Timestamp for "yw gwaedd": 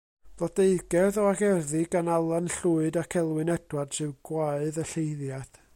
4.07-4.81